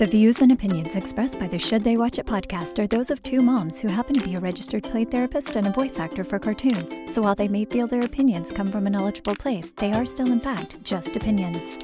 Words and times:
The 0.00 0.06
views 0.06 0.40
and 0.40 0.50
opinions 0.50 0.96
expressed 0.96 1.38
by 1.38 1.46
the 1.46 1.58
Should 1.58 1.84
They 1.84 1.98
Watch 1.98 2.18
It 2.18 2.24
podcast 2.24 2.78
are 2.78 2.86
those 2.86 3.10
of 3.10 3.22
two 3.22 3.42
moms 3.42 3.78
who 3.78 3.88
happen 3.88 4.14
to 4.14 4.24
be 4.24 4.34
a 4.34 4.40
registered 4.40 4.82
play 4.82 5.04
therapist 5.04 5.56
and 5.56 5.66
a 5.66 5.72
voice 5.72 5.98
actor 5.98 6.24
for 6.24 6.38
cartoons. 6.38 6.98
So 7.04 7.20
while 7.20 7.34
they 7.34 7.48
may 7.48 7.66
feel 7.66 7.86
their 7.86 8.06
opinions 8.06 8.50
come 8.50 8.72
from 8.72 8.86
a 8.86 8.90
knowledgeable 8.90 9.34
place, 9.34 9.72
they 9.72 9.92
are 9.92 10.06
still, 10.06 10.32
in 10.32 10.40
fact, 10.40 10.82
just 10.84 11.16
opinions. 11.16 11.78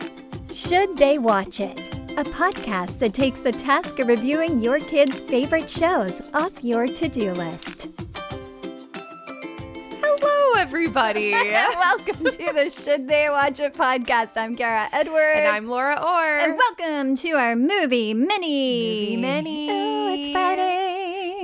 Should 0.50 0.96
They 0.96 1.18
Watch 1.18 1.60
It? 1.60 1.78
A 2.12 2.24
podcast 2.24 3.00
that 3.00 3.12
takes 3.12 3.42
the 3.42 3.52
task 3.52 3.98
of 3.98 4.08
reviewing 4.08 4.60
your 4.60 4.78
kids' 4.78 5.20
favorite 5.20 5.68
shows 5.68 6.22
off 6.32 6.64
your 6.64 6.86
to 6.86 7.08
do 7.10 7.32
list. 7.32 8.05
Hello, 10.56 10.64
everybody. 10.68 11.32
Welcome 11.32 12.24
to 12.24 12.52
the 12.54 12.70
Should 12.70 13.06
They 13.06 13.28
Watch 13.28 13.60
It 13.60 13.74
podcast. 13.74 14.38
I'm 14.38 14.56
Kara 14.56 14.88
Edwards. 14.90 15.36
and 15.36 15.48
I'm 15.48 15.68
Laura 15.68 16.00
Orr. 16.02 16.38
And 16.38 16.56
welcome 16.56 17.14
to 17.16 17.32
our 17.32 17.54
movie 17.54 18.14
mini. 18.14 19.02
Movie 19.02 19.16
mini. 19.18 19.68
Oh, 19.70 20.14
it's 20.14 20.32
Friday. 20.32 20.85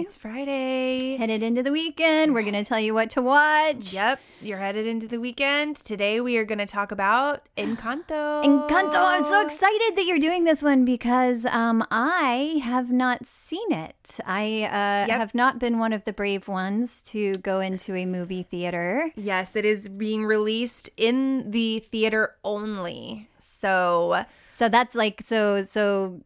It's 0.03 0.17
Friday. 0.17 1.17
Headed 1.17 1.45
into 1.45 1.63
the 1.63 1.71
weekend. 1.71 2.35
We're 2.35 2.43
going 2.43 2.55
to 2.55 2.65
tell 2.65 2.81
you 2.81 2.93
what 2.93 3.09
to 3.11 3.23
watch. 3.23 3.95
Yep, 3.95 4.19
you're 4.41 4.59
headed 4.59 4.85
into 4.85 5.07
the 5.07 5.21
weekend. 5.21 5.77
Today 5.77 6.21
we 6.21 6.37
are 6.39 6.45
going 6.45 6.59
to 6.59 6.67
talk 6.67 6.91
about 6.91 7.47
Encanto. 7.57 8.09
Encanto. 8.45 8.97
I'm 8.97 9.23
so 9.23 9.41
excited 9.43 9.93
that 9.97 10.05
you're 10.05 10.19
doing 10.19 10.43
this 10.43 10.61
one 10.61 10.85
because 10.85 11.47
um, 11.47 11.87
I 11.93 12.61
have 12.65 12.91
not 12.91 13.27
seen 13.27 13.71
it. 13.71 14.19
I 14.27 14.65
uh, 14.65 15.07
Yep. 15.07 15.11
have 15.11 15.35
not 15.37 15.61
been 15.61 15.79
one 15.79 15.93
of 15.93 16.03
the 16.03 16.13
brave 16.13 16.49
ones 16.49 17.01
to 17.03 17.35
go 17.35 17.61
into 17.61 17.95
a 17.95 18.05
movie 18.05 18.43
theater. 18.43 19.13
Yes, 19.15 19.55
it 19.55 19.65
is 19.65 19.89
being 19.89 20.25
released 20.25 20.91
in 20.97 21.53
the 21.53 21.79
theater 21.79 22.35
only. 22.43 23.29
So 23.39 24.25
So 24.49 24.69
that's 24.69 24.97
like 24.97 25.23
so 25.25 25.63
so 25.63 26.23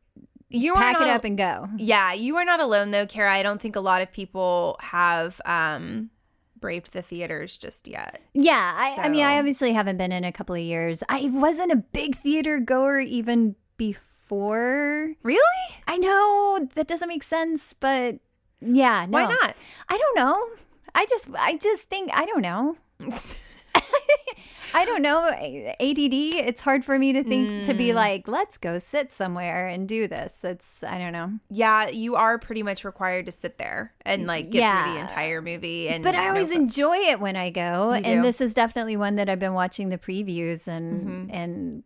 you 0.48 0.74
are 0.74 0.82
pack 0.82 1.00
it 1.00 1.08
up 1.08 1.24
and 1.24 1.36
go. 1.36 1.68
Yeah, 1.76 2.12
you 2.12 2.36
are 2.36 2.44
not 2.44 2.60
alone 2.60 2.90
though, 2.90 3.06
Kara. 3.06 3.32
I 3.32 3.42
don't 3.42 3.60
think 3.60 3.76
a 3.76 3.80
lot 3.80 4.02
of 4.02 4.12
people 4.12 4.76
have 4.80 5.40
um 5.44 6.10
braved 6.58 6.92
the 6.92 7.02
theaters 7.02 7.58
just 7.58 7.86
yet. 7.86 8.20
Yeah, 8.32 8.74
I, 8.76 8.96
I 9.02 9.08
mean, 9.08 9.24
I 9.24 9.38
obviously 9.38 9.72
haven't 9.72 9.98
been 9.98 10.12
in 10.12 10.24
a 10.24 10.32
couple 10.32 10.54
of 10.54 10.60
years. 10.60 11.02
I 11.08 11.28
wasn't 11.32 11.72
a 11.72 11.76
big 11.76 12.16
theater 12.16 12.58
goer 12.58 13.00
even 13.00 13.56
before. 13.76 15.14
Really? 15.22 15.40
I 15.86 15.98
know 15.98 16.68
that 16.74 16.88
doesn't 16.88 17.08
make 17.08 17.22
sense, 17.22 17.72
but 17.74 18.16
yeah, 18.60 19.06
no. 19.06 19.22
Why 19.22 19.28
not? 19.28 19.54
I 19.88 19.98
don't 19.98 20.16
know. 20.16 20.46
I 20.94 21.06
just, 21.06 21.28
I 21.38 21.56
just 21.58 21.88
think 21.88 22.10
I 22.12 22.24
don't 22.24 22.42
know. 22.42 22.76
I 24.76 24.84
don't 24.84 25.02
know. 25.02 25.26
ADD. 25.28 26.14
It's 26.48 26.60
hard 26.60 26.84
for 26.84 26.98
me 26.98 27.12
to 27.14 27.24
think 27.24 27.66
to 27.66 27.72
Mm. 27.74 27.78
be 27.78 27.92
like, 27.92 28.28
let's 28.28 28.58
go 28.58 28.78
sit 28.78 29.10
somewhere 29.10 29.66
and 29.68 29.88
do 29.88 30.06
this. 30.06 30.34
It's 30.44 30.82
I 30.84 30.98
don't 30.98 31.12
know. 31.12 31.32
Yeah, 31.48 31.88
you 31.88 32.14
are 32.16 32.38
pretty 32.38 32.62
much 32.62 32.84
required 32.84 33.26
to 33.26 33.32
sit 33.32 33.56
there 33.58 33.94
and 34.04 34.26
like 34.26 34.50
get 34.50 34.84
through 34.84 34.92
the 34.94 35.00
entire 35.00 35.40
movie. 35.42 35.88
And 35.88 36.04
But 36.04 36.14
I 36.14 36.28
always 36.28 36.50
no- 36.50 36.56
enjoy 36.56 36.96
it 36.96 37.20
when 37.20 37.36
I 37.36 37.50
go, 37.50 37.92
and 37.92 38.22
this 38.24 38.40
is 38.40 38.52
definitely 38.54 38.96
one 38.96 39.16
that 39.16 39.28
I've 39.28 39.40
been 39.40 39.54
watching 39.54 39.88
the 39.88 39.98
previews 39.98 40.66
and 40.68 40.86
Mm-hmm. 41.00 41.30
and 41.34 41.82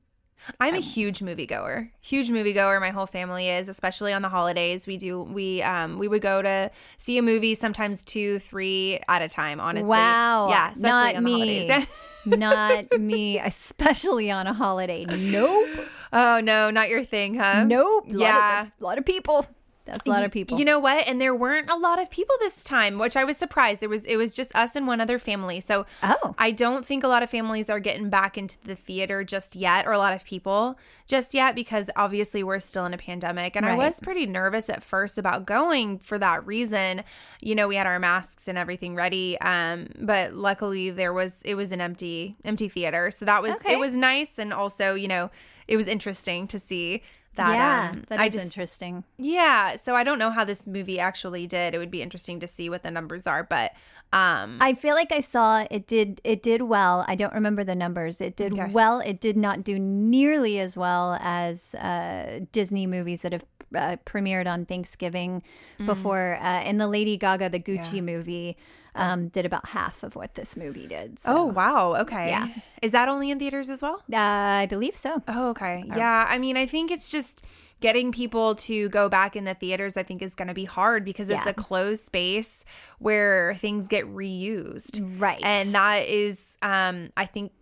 I'm 0.60 0.74
a 0.74 0.80
huge 0.80 1.20
moviegoer. 1.20 1.90
Huge 2.00 2.28
moviegoer. 2.30 2.80
My 2.80 2.90
whole 2.90 3.06
family 3.06 3.48
is, 3.48 3.68
especially 3.68 4.12
on 4.12 4.22
the 4.22 4.28
holidays. 4.28 4.86
We 4.86 4.96
do 4.96 5.22
we 5.22 5.62
um 5.62 5.98
we 5.98 6.08
would 6.08 6.22
go 6.22 6.42
to 6.42 6.70
see 6.98 7.18
a 7.18 7.22
movie 7.22 7.54
sometimes 7.54 8.04
two, 8.04 8.38
three 8.38 9.00
at 9.08 9.22
a 9.22 9.28
time. 9.28 9.60
Honestly, 9.60 9.88
Wow. 9.90 10.48
yeah, 10.48 10.72
especially 10.72 10.90
Not 10.90 11.14
on 11.16 11.22
the 11.24 11.30
me. 11.30 11.66
holidays. 11.68 11.86
not 12.26 12.98
me, 13.00 13.38
especially 13.38 14.30
on 14.30 14.46
a 14.46 14.52
holiday. 14.52 15.04
Nope. 15.04 15.68
oh 16.12 16.40
no, 16.40 16.70
not 16.70 16.88
your 16.88 17.04
thing, 17.04 17.34
huh? 17.34 17.64
Nope. 17.64 18.04
Lot 18.08 18.14
of- 18.14 18.20
Yeah. 18.20 18.64
a 18.80 18.84
lot 18.84 18.98
of 18.98 19.04
people. 19.04 19.46
That's 19.92 20.06
a 20.06 20.10
lot 20.10 20.24
of 20.24 20.30
people. 20.30 20.58
You 20.58 20.64
know 20.64 20.78
what? 20.78 21.06
And 21.06 21.20
there 21.20 21.34
weren't 21.34 21.68
a 21.70 21.76
lot 21.76 22.00
of 22.00 22.10
people 22.10 22.34
this 22.40 22.62
time, 22.64 22.98
which 22.98 23.16
I 23.16 23.24
was 23.24 23.36
surprised. 23.36 23.80
There 23.80 23.88
was 23.88 24.04
it 24.06 24.16
was 24.16 24.34
just 24.34 24.54
us 24.54 24.76
and 24.76 24.86
one 24.86 25.00
other 25.00 25.18
family. 25.18 25.60
So 25.60 25.86
Oh. 26.02 26.34
I 26.38 26.50
don't 26.50 26.84
think 26.84 27.04
a 27.04 27.08
lot 27.08 27.22
of 27.22 27.30
families 27.30 27.68
are 27.70 27.80
getting 27.80 28.08
back 28.10 28.38
into 28.38 28.56
the 28.64 28.76
theater 28.76 29.24
just 29.24 29.56
yet, 29.56 29.86
or 29.86 29.92
a 29.92 29.98
lot 29.98 30.12
of 30.14 30.24
people 30.24 30.78
just 31.06 31.34
yet, 31.34 31.54
because 31.54 31.90
obviously 31.96 32.42
we're 32.42 32.60
still 32.60 32.84
in 32.86 32.94
a 32.94 32.98
pandemic. 32.98 33.56
And 33.56 33.66
I 33.66 33.74
was 33.74 33.98
pretty 34.00 34.26
nervous 34.26 34.68
at 34.70 34.82
first 34.84 35.18
about 35.18 35.44
going 35.46 35.98
for 35.98 36.18
that 36.18 36.46
reason. 36.46 37.02
You 37.40 37.54
know, 37.54 37.66
we 37.68 37.76
had 37.76 37.86
our 37.86 37.98
masks 37.98 38.46
and 38.48 38.56
everything 38.56 38.94
ready. 38.94 39.40
Um, 39.40 39.88
but 39.98 40.34
luckily 40.34 40.90
there 40.90 41.12
was 41.12 41.42
it 41.44 41.54
was 41.54 41.72
an 41.72 41.80
empty 41.80 42.36
empty 42.44 42.68
theater. 42.68 43.10
So 43.10 43.24
that 43.24 43.42
was 43.42 43.56
Okay. 43.56 43.72
it 43.74 43.78
was 43.80 43.96
nice 43.96 44.38
and 44.38 44.52
also, 44.52 44.94
you 44.94 45.08
know, 45.08 45.30
it 45.66 45.76
was 45.76 45.86
interesting 45.88 46.46
to 46.48 46.58
see 46.58 47.02
that 47.36 47.54
yeah, 47.54 47.90
um, 47.92 48.04
that 48.08 48.18
I 48.18 48.26
is 48.26 48.32
just 48.32 48.44
interesting. 48.46 49.04
yeah, 49.16 49.76
so 49.76 49.94
I 49.94 50.02
don't 50.04 50.18
know 50.18 50.30
how 50.30 50.44
this 50.44 50.66
movie 50.66 50.98
actually 50.98 51.46
did. 51.46 51.74
It 51.74 51.78
would 51.78 51.90
be 51.90 52.02
interesting 52.02 52.40
to 52.40 52.48
see 52.48 52.68
what 52.68 52.82
the 52.82 52.90
numbers 52.90 53.26
are, 53.26 53.44
but 53.44 53.72
um 54.12 54.58
I 54.60 54.74
feel 54.74 54.94
like 54.96 55.12
I 55.12 55.20
saw 55.20 55.64
it 55.70 55.86
did 55.86 56.20
it 56.24 56.42
did 56.42 56.62
well. 56.62 57.04
I 57.06 57.14
don't 57.14 57.32
remember 57.32 57.62
the 57.62 57.76
numbers. 57.76 58.20
It 58.20 58.34
did 58.36 58.52
Okay. 58.58 58.70
well. 58.72 58.98
It 59.00 59.20
did 59.20 59.36
not 59.36 59.62
do 59.62 59.78
nearly 59.78 60.58
as 60.58 60.76
well 60.76 61.16
as 61.20 61.74
uh, 61.76 62.40
Disney 62.52 62.86
movies 62.88 63.22
that 63.22 63.32
have 63.32 63.44
uh, 63.74 63.96
premiered 64.04 64.46
on 64.46 64.64
Thanksgiving 64.66 65.42
before. 65.84 66.36
Uh, 66.40 66.44
and 66.44 66.80
the 66.80 66.88
Lady 66.88 67.16
Gaga, 67.16 67.48
the 67.50 67.60
Gucci 67.60 67.80
Mm. 67.80 67.94
Yeah. 67.94 68.00
movie, 68.02 68.56
um, 68.94 69.28
did 69.28 69.46
about 69.46 69.68
half 69.68 70.02
of 70.02 70.16
what 70.16 70.34
this 70.34 70.56
movie 70.56 70.86
did. 70.88 71.18
So. 71.20 71.36
Oh, 71.36 71.44
wow. 71.44 71.94
Okay. 71.96 72.28
Yeah. 72.28 72.48
Is 72.82 72.92
that 72.92 73.08
only 73.08 73.30
in 73.30 73.38
theaters 73.38 73.70
as 73.70 73.80
well? 73.82 74.02
Uh, 74.12 74.16
I 74.16 74.66
believe 74.66 74.96
so. 74.96 75.22
Oh, 75.28 75.50
okay. 75.50 75.84
Yeah, 75.86 76.26
I 76.28 76.38
mean, 76.38 76.56
I 76.56 76.66
think 76.66 76.90
it's 76.90 77.08
just 77.10 77.44
getting 77.80 78.12
people 78.12 78.54
to 78.56 78.88
go 78.90 79.08
back 79.08 79.36
in 79.36 79.44
the 79.44 79.54
theaters 79.54 79.96
I 79.96 80.02
think 80.02 80.20
is 80.20 80.34
going 80.34 80.48
to 80.48 80.54
be 80.54 80.66
hard 80.66 81.02
because 81.04 81.30
it's 81.30 81.46
Yeah. 81.46 81.50
a 81.50 81.54
closed 81.54 82.02
space 82.02 82.64
where 82.98 83.54
things 83.54 83.88
get 83.88 84.04
reused. 84.06 85.00
Right. 85.18 85.40
And 85.42 85.72
that 85.72 86.06
is 86.06 86.56
um 86.60 87.10
I 87.16 87.24
think 87.24 87.52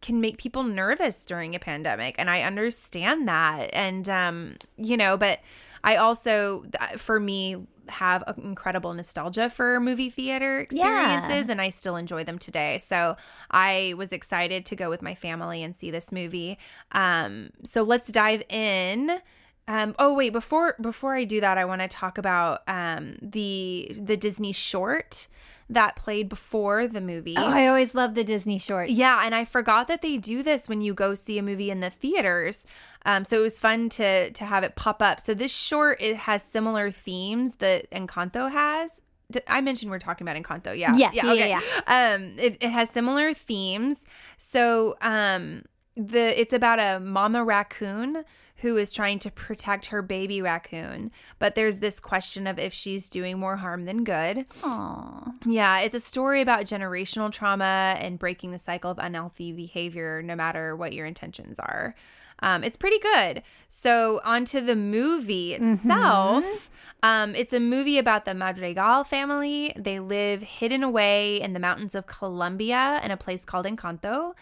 can 0.00 0.20
make 0.20 0.38
people 0.38 0.62
nervous 0.64 1.24
during 1.24 1.54
a 1.54 1.58
pandemic 1.58 2.14
and 2.18 2.30
I 2.30 2.42
understand 2.42 3.28
that 3.28 3.70
and 3.72 4.08
um 4.08 4.56
you 4.76 4.96
know 4.96 5.16
but 5.16 5.40
I 5.84 5.96
also 5.96 6.64
for 6.96 7.20
me 7.20 7.66
have 7.88 8.22
an 8.26 8.36
incredible 8.42 8.92
nostalgia 8.94 9.50
for 9.50 9.78
movie 9.80 10.08
theater 10.08 10.66
Yeah. 10.70 11.18
experiences 11.18 11.50
and 11.50 11.60
I 11.60 11.70
still 11.70 11.96
enjoy 11.96 12.24
them 12.24 12.38
today. 12.38 12.78
So 12.78 13.16
I 13.50 13.94
was 13.96 14.12
excited 14.12 14.64
to 14.66 14.76
go 14.76 14.88
with 14.88 15.02
my 15.02 15.14
family 15.14 15.62
and 15.62 15.74
see 15.74 15.90
this 15.90 16.10
movie. 16.12 16.58
Um 16.92 17.50
so 17.64 17.82
let's 17.82 18.08
dive 18.08 18.42
in. 18.48 19.20
Um, 19.68 19.94
oh 19.98 20.12
wait, 20.14 20.32
before 20.32 20.74
before 20.80 21.14
I 21.14 21.24
do 21.24 21.40
that, 21.40 21.56
I 21.58 21.64
want 21.64 21.82
to 21.82 21.88
talk 21.88 22.18
about 22.18 22.62
um, 22.66 23.16
the 23.22 23.92
the 23.96 24.16
Disney 24.16 24.50
short 24.52 25.28
that 25.74 25.96
played 25.96 26.28
before 26.28 26.86
the 26.86 27.00
movie. 27.00 27.34
Oh, 27.36 27.46
I 27.46 27.66
always 27.66 27.94
love 27.94 28.14
the 28.14 28.24
Disney 28.24 28.58
shorts. 28.58 28.92
Yeah, 28.92 29.22
and 29.24 29.34
I 29.34 29.44
forgot 29.44 29.88
that 29.88 30.02
they 30.02 30.16
do 30.16 30.42
this 30.42 30.68
when 30.68 30.80
you 30.80 30.94
go 30.94 31.14
see 31.14 31.38
a 31.38 31.42
movie 31.42 31.70
in 31.70 31.80
the 31.80 31.90
theaters. 31.90 32.66
Um, 33.04 33.24
so 33.24 33.38
it 33.38 33.42
was 33.42 33.58
fun 33.58 33.88
to 33.90 34.30
to 34.30 34.44
have 34.44 34.64
it 34.64 34.76
pop 34.76 35.02
up. 35.02 35.20
So 35.20 35.34
this 35.34 35.52
short 35.52 36.00
it 36.00 36.16
has 36.16 36.42
similar 36.42 36.90
themes 36.90 37.56
that 37.56 37.90
Encanto 37.90 38.50
has. 38.50 39.00
I 39.46 39.62
mentioned 39.62 39.90
we're 39.90 39.98
talking 39.98 40.28
about 40.28 40.40
Encanto. 40.40 40.76
Yeah, 40.78 40.94
Yeah, 40.96 41.10
yeah, 41.14 41.32
yeah, 41.32 42.14
Um, 42.14 42.34
it, 42.36 42.58
it 42.60 42.70
has 42.70 42.90
similar 42.90 43.32
themes. 43.32 44.04
So 44.36 44.96
um, 45.00 45.64
the 45.96 46.38
it's 46.40 46.52
about 46.52 46.78
a 46.78 47.00
mama 47.00 47.44
raccoon 47.44 48.24
who 48.62 48.76
is 48.76 48.92
trying 48.92 49.18
to 49.18 49.30
protect 49.30 49.86
her 49.86 50.02
baby 50.02 50.40
raccoon, 50.40 51.10
but 51.38 51.54
there's 51.54 51.78
this 51.78 52.00
question 52.00 52.46
of 52.46 52.58
if 52.58 52.72
she's 52.72 53.10
doing 53.10 53.38
more 53.38 53.56
harm 53.56 53.84
than 53.84 54.04
good. 54.04 54.46
Aw. 54.64 55.32
Yeah, 55.44 55.80
it's 55.80 55.94
a 55.94 56.00
story 56.00 56.40
about 56.40 56.64
generational 56.64 57.30
trauma 57.30 57.96
and 57.98 58.18
breaking 58.18 58.52
the 58.52 58.58
cycle 58.58 58.90
of 58.90 58.98
unhealthy 58.98 59.52
behavior, 59.52 60.22
no 60.22 60.34
matter 60.36 60.74
what 60.76 60.92
your 60.92 61.06
intentions 61.06 61.58
are. 61.58 61.94
Um, 62.38 62.64
it's 62.64 62.76
pretty 62.76 62.98
good. 62.98 63.42
So, 63.68 64.20
onto 64.24 64.60
the 64.60 64.76
movie 64.76 65.54
itself. 65.54 66.70
Um, 67.04 67.34
it's 67.34 67.52
a 67.52 67.60
movie 67.60 67.98
about 67.98 68.24
the 68.24 68.34
Madrigal 68.34 69.02
family. 69.04 69.72
They 69.76 69.98
live 69.98 70.42
hidden 70.42 70.84
away 70.84 71.40
in 71.40 71.52
the 71.52 71.60
mountains 71.60 71.94
of 71.96 72.06
Colombia 72.06 73.00
in 73.02 73.10
a 73.10 73.16
place 73.16 73.44
called 73.44 73.66
Encanto. 73.66 74.34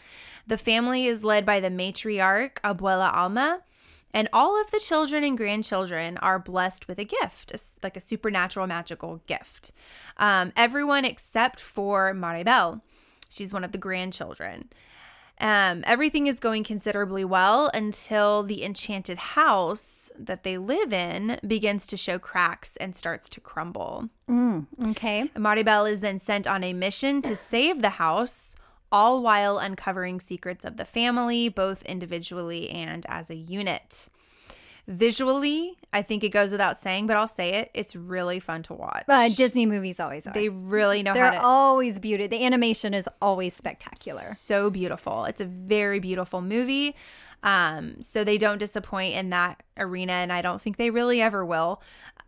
The 0.47 0.59
family 0.59 1.07
is 1.07 1.25
led 1.25 1.47
by 1.47 1.61
the 1.61 1.69
matriarch, 1.71 2.57
Abuela 2.63 3.15
Alma. 3.15 3.61
And 4.13 4.29
all 4.33 4.61
of 4.61 4.71
the 4.71 4.81
children 4.81 5.25
and 5.25 5.37
grandchildren 5.37 6.19
are 6.19 6.39
blessed 6.39 6.89
with 6.89 6.99
a 6.99 7.05
gift, 7.05 7.55
like 7.83 7.97
a 7.97 8.01
supernatural 8.01 8.67
magical 8.67 9.21
gift. 9.27 9.73
Um, 10.17 10.53
everyone 10.57 11.05
except 11.05 11.61
for 11.61 12.13
Mirabel. 12.13 12.83
She's 13.29 13.53
one 13.53 13.65
of 13.65 13.73
the 13.73 13.79
grandchildren. 13.79 14.69
Um, 15.41 15.83
everything 15.87 16.27
is 16.27 16.39
going 16.39 16.65
considerably 16.65 17.25
well 17.25 17.71
until 17.73 18.43
the 18.43 18.63
enchanted 18.63 19.17
house 19.17 20.13
that 20.19 20.43
they 20.43 20.59
live 20.59 20.93
in 20.93 21.39
begins 21.47 21.87
to 21.89 21.97
show 21.97 22.19
cracks 22.19 22.77
and 22.77 22.95
starts 22.95 23.29
to 23.31 23.41
crumble. 23.41 24.11
Mm, 24.29 24.67
okay. 24.91 25.31
Mirabel 25.37 25.87
is 25.87 26.01
then 26.01 26.19
sent 26.19 26.47
on 26.47 26.63
a 26.63 26.75
mission 26.75 27.23
to 27.23 27.35
save 27.35 27.81
the 27.81 27.91
house, 27.91 28.55
all 28.93 29.23
while 29.23 29.59
uncovering 29.59 30.21
secrets 30.21 30.65
of 30.65 30.77
the 30.77 30.85
family, 30.85 31.49
both 31.49 31.83
individually 31.85 32.69
and 32.71 33.07
as 33.09 33.31
a 33.31 33.35
unit. 33.37 34.09
Visually, 34.89 35.77
I 35.93 36.03
think 36.03 36.25
it 36.25 36.31
goes 36.31 36.51
without 36.51 36.77
saying, 36.77 37.07
but 37.07 37.17
I'll 37.17 37.29
say 37.29 37.51
it. 37.55 37.71
It's 37.75 37.95
really 37.95 38.41
fun 38.41 38.65
to 38.65 38.75
watch. 38.75 39.05
Uh, 39.09 39.29
Disney 39.29 39.65
movies 39.65 40.01
always 40.01 40.27
are. 40.27 40.33
they 40.33 40.49
really 40.49 41.03
know 41.05 41.15
They're 41.15 41.27
how 41.27 41.31
to. 41.39 41.41
always 41.43 41.99
beautiful. 42.01 42.29
The 42.37 42.45
animation 42.45 42.93
is 42.93 43.09
always 43.23 43.55
spectacular. 43.55 44.21
so 44.21 44.69
beautiful. 44.69 45.27
It's 45.27 45.41
a 45.41 45.45
very 45.45 46.01
beautiful 46.01 46.41
movie. 46.43 46.97
Um, 47.45 48.03
so 48.03 48.25
they 48.25 48.37
don't 48.37 48.59
disappoint 48.59 49.15
in 49.15 49.31
that 49.31 49.63
arena, 49.79 50.13
and 50.15 50.33
I 50.33 50.43
don't 50.43 50.61
think 50.61 50.77
they 50.77 50.91
really 50.91 51.23
ever 51.23 51.45
will. 51.45 51.81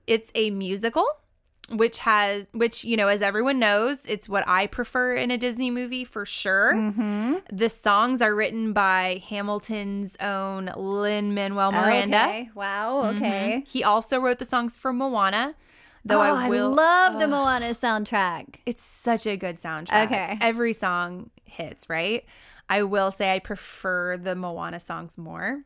It's 0.06 0.30
a 0.34 0.50
musical, 0.50 1.06
which 1.70 1.98
has, 2.00 2.46
which 2.52 2.84
you 2.84 2.96
know, 2.96 3.08
as 3.08 3.22
everyone 3.22 3.58
knows, 3.58 4.04
it's 4.06 4.28
what 4.28 4.44
I 4.46 4.66
prefer 4.66 5.14
in 5.14 5.30
a 5.30 5.38
Disney 5.38 5.70
movie 5.70 6.04
for 6.04 6.26
sure. 6.26 6.74
Mm-hmm. 6.74 7.34
The 7.50 7.68
songs 7.68 8.20
are 8.20 8.34
written 8.34 8.72
by 8.72 9.22
Hamilton's 9.28 10.16
own 10.20 10.70
Lin 10.76 11.34
Manuel 11.34 11.72
Miranda. 11.72 12.22
Okay. 12.22 12.50
Wow. 12.54 13.04
Okay. 13.14 13.62
Mhm. 13.64 13.68
He 13.68 13.84
also 13.84 14.18
wrote 14.18 14.38
the 14.38 14.44
songs 14.44 14.76
for 14.76 14.92
Moana. 14.92 15.54
Though 16.04 16.18
oh, 16.18 16.34
I 16.34 16.48
will 16.48 16.74
love 16.74 17.20
the 17.20 17.28
Moana 17.28 17.74
soundtrack. 17.74 18.56
it's 18.66 18.82
such 18.82 19.24
a 19.24 19.36
good 19.36 19.60
soundtrack. 19.60 20.06
Okay. 20.06 20.38
Every 20.40 20.72
song 20.72 21.30
hits, 21.44 21.88
right? 21.88 22.24
I 22.68 22.82
will 22.82 23.12
say 23.12 23.32
I 23.32 23.38
prefer 23.38 24.16
the 24.16 24.34
Moana 24.34 24.80
songs 24.80 25.16
more. 25.16 25.62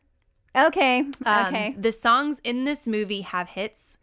Okay. 0.55 0.99
Um, 1.25 1.45
okay. 1.47 1.75
The 1.77 1.91
songs 1.91 2.39
in 2.43 2.65
this 2.65 2.87
movie 2.87 3.21
have 3.21 3.49
hits 3.49 3.97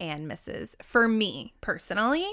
and 0.00 0.26
misses 0.28 0.76
for 0.82 1.08
me 1.08 1.54
personally. 1.60 2.26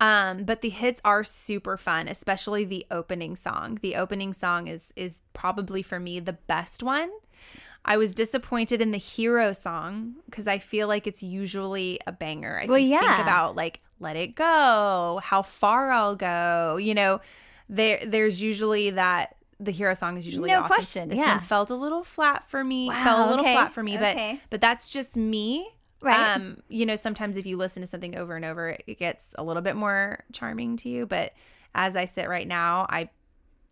Um, 0.00 0.44
but 0.44 0.62
the 0.62 0.70
hits 0.70 1.00
are 1.04 1.22
super 1.24 1.76
fun, 1.76 2.08
especially 2.08 2.64
the 2.64 2.86
opening 2.90 3.36
song. 3.36 3.78
The 3.82 3.96
opening 3.96 4.32
song 4.32 4.66
is 4.66 4.92
is 4.96 5.18
probably 5.34 5.82
for 5.82 6.00
me 6.00 6.20
the 6.20 6.32
best 6.32 6.82
one. 6.82 7.10
I 7.84 7.96
was 7.96 8.14
disappointed 8.14 8.80
in 8.80 8.90
the 8.92 8.98
hero 8.98 9.52
song 9.52 10.16
because 10.26 10.46
I 10.46 10.58
feel 10.58 10.86
like 10.88 11.06
it's 11.06 11.22
usually 11.22 11.98
a 12.06 12.12
banger. 12.12 12.60
I 12.62 12.66
Well, 12.66 12.76
think 12.76 12.90
yeah. 12.90 13.22
about 13.22 13.56
like 13.56 13.80
"Let 13.98 14.16
It 14.16 14.34
Go," 14.36 15.20
"How 15.22 15.42
Far 15.42 15.90
I'll 15.90 16.16
Go." 16.16 16.76
You 16.78 16.94
know, 16.94 17.20
there 17.68 18.00
there's 18.04 18.40
usually 18.40 18.90
that 18.90 19.36
the 19.58 19.70
hero 19.72 19.92
song 19.92 20.16
is 20.16 20.24
usually 20.26 20.48
No 20.50 20.60
awesome. 20.60 20.74
question, 20.74 21.08
This 21.10 21.18
yeah. 21.18 21.34
one 21.36 21.40
felt 21.44 21.68
a 21.68 21.74
little 21.74 22.02
flat 22.04 22.48
for 22.48 22.64
me. 22.64 22.88
Wow, 22.88 23.04
felt 23.04 23.20
a 23.20 23.30
little 23.30 23.44
okay, 23.44 23.54
flat 23.54 23.72
for 23.74 23.82
me, 23.82 23.96
okay. 23.96 24.32
but 24.40 24.48
but 24.50 24.60
that's 24.62 24.88
just 24.88 25.16
me. 25.16 25.68
Right. 26.02 26.36
Um, 26.36 26.62
you 26.68 26.86
know, 26.86 26.96
sometimes 26.96 27.36
if 27.36 27.46
you 27.46 27.56
listen 27.56 27.82
to 27.82 27.86
something 27.86 28.16
over 28.16 28.36
and 28.36 28.44
over, 28.44 28.76
it 28.86 28.98
gets 28.98 29.34
a 29.38 29.42
little 29.42 29.62
bit 29.62 29.76
more 29.76 30.24
charming 30.32 30.76
to 30.78 30.88
you. 30.88 31.06
But 31.06 31.32
as 31.74 31.96
I 31.96 32.04
sit 32.06 32.28
right 32.28 32.48
now, 32.48 32.86
I 32.88 33.10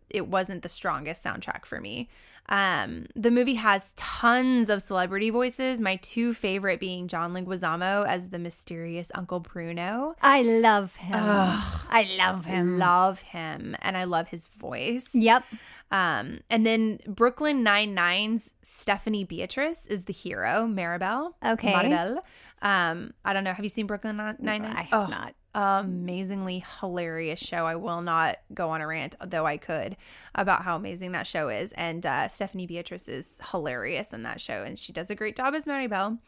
it 0.09 0.27
wasn't 0.27 0.63
the 0.63 0.69
strongest 0.69 1.23
soundtrack 1.23 1.65
for 1.65 1.79
me. 1.79 2.09
Um, 2.49 3.05
the 3.15 3.29
movie 3.29 3.53
has 3.55 3.93
tons 3.95 4.71
of 4.71 4.81
celebrity 4.81 5.29
voices. 5.29 5.79
My 5.79 5.97
two 5.97 6.33
favorite 6.33 6.79
being 6.79 7.07
John 7.07 7.31
Leguizamo 7.31 8.07
as 8.07 8.29
the 8.29 8.39
mysterious 8.39 9.11
Uncle 9.13 9.39
Bruno. 9.39 10.15
I 10.21 10.41
love 10.41 10.95
him. 10.95 11.15
I 11.15 12.15
love 12.17 12.45
him. 12.45 12.79
Love 12.79 13.19
him, 13.21 13.75
and 13.83 13.95
I 13.95 14.05
love 14.05 14.29
his 14.29 14.47
voice. 14.47 15.09
Yep. 15.13 15.43
Um, 15.91 16.41
and 16.49 16.65
then 16.65 16.99
Brooklyn 17.07 17.63
Nine 17.63 17.93
Nine's 17.95 18.51
Stephanie 18.61 19.23
Beatriz 19.23 19.87
is 19.87 20.03
the 20.03 20.13
hero, 20.13 20.67
Mirabel. 20.67 21.35
Okay. 21.43 21.73
Mirabel. 21.75 22.23
Um, 22.61 23.13
I 23.25 23.33
don't 23.33 23.43
know. 23.43 23.53
Have 23.53 23.65
you 23.65 23.69
seen 23.69 23.87
Brooklyn 23.87 24.17
Nine 24.17 24.35
Nine? 24.39 24.65
I 24.65 24.83
have 24.83 25.09
not. 25.09 25.33
Amazingly 25.55 26.63
hilarious 26.79 27.39
show. 27.39 27.65
I 27.65 27.75
will 27.75 28.01
not 28.01 28.37
go 28.53 28.69
on 28.69 28.81
a 28.81 28.87
rant, 28.87 29.15
though 29.25 29.47
I 29.47 29.57
could, 29.57 29.97
about 30.35 30.61
how 30.61 30.75
amazing 30.75 31.13
that 31.13 31.25
show 31.25 31.49
is. 31.49 31.71
And 31.71 32.05
uh, 32.05 32.27
Stephanie 32.27 32.67
Beatriz 32.67 33.09
is 33.09 33.39
hilarious 33.51 34.13
in 34.13 34.23
that 34.23 34.39
show, 34.39 34.61
and 34.63 34.77
she 34.77 34.93
does 34.93 35.09
a 35.09 35.15
great 35.15 35.35
job 35.35 35.55
as 35.55 35.65
Mirabel. 35.65 36.19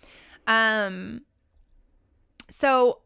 Um, 0.48 1.22
so 2.50 3.00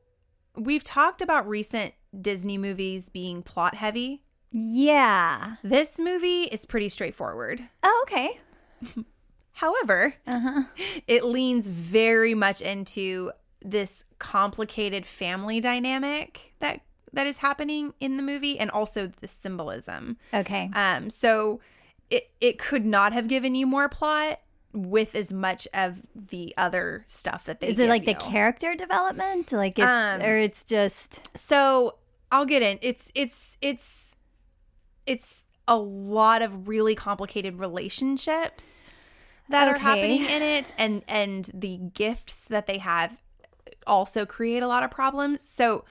we've 0.55 0.83
talked 0.83 1.21
about 1.21 1.47
recent 1.49 1.93
Disney 2.19 2.57
movies 2.57 3.09
being 3.09 3.41
plot 3.41 3.75
heavy. 3.75 4.23
Yeah. 4.57 5.57
This 5.63 5.99
movie 5.99 6.43
is 6.43 6.65
pretty 6.65 6.87
straightforward. 6.87 7.61
Oh, 7.83 8.05
okay. 8.07 8.39
However, 9.53 10.15
Uh-huh. 10.25 10.63
it 11.07 11.25
leans 11.25 11.67
very 11.67 12.33
much 12.33 12.61
into 12.61 13.31
this 13.61 14.05
complicated 14.19 15.05
family 15.05 15.59
dynamic 15.59 16.53
that 16.59 16.81
that 17.13 17.27
is 17.27 17.37
happening 17.39 17.93
in 17.99 18.17
the 18.17 18.23
movie 18.23 18.57
and 18.59 18.69
also 18.71 19.11
the 19.19 19.27
symbolism. 19.27 20.17
Okay. 20.33 20.69
Um 20.73 21.09
so 21.09 21.59
it 22.09 22.29
it 22.39 22.57
could 22.57 22.85
not 22.85 23.11
have 23.13 23.27
given 23.27 23.55
you 23.55 23.65
more 23.67 23.89
plot 23.89 24.39
with 24.73 25.15
as 25.15 25.31
much 25.31 25.67
of 25.73 26.01
the 26.13 26.53
other 26.57 27.03
stuff 27.07 27.45
that 27.45 27.59
they 27.61 27.67
Is 27.67 27.79
it 27.79 27.89
like 27.89 28.05
the 28.05 28.13
character 28.15 28.75
development? 28.75 29.51
Like 29.51 29.79
it's 29.79 29.85
Um, 29.87 30.21
or 30.21 30.37
it's 30.37 30.63
just 30.63 31.35
So 31.37 31.95
I'll 32.31 32.45
get 32.45 32.61
in. 32.61 32.79
It's 32.81 33.11
it's 33.15 33.57
it's 33.61 34.14
it's 35.05 35.43
a 35.67 35.77
lot 35.77 36.41
of 36.41 36.67
really 36.67 36.95
complicated 36.95 37.59
relationships 37.59 38.91
that 39.49 39.67
are 39.67 39.77
happening 39.77 40.25
in 40.25 40.41
it 40.41 40.73
and 40.77 41.03
and 41.07 41.51
the 41.53 41.77
gifts 41.77 42.45
that 42.45 42.65
they 42.65 42.79
have 42.79 43.17
also 43.87 44.25
create 44.25 44.63
a 44.63 44.67
lot 44.67 44.83
of 44.83 44.91
problems. 44.91 45.41
So 45.41 45.85